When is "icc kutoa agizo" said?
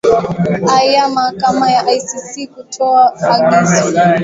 1.95-3.85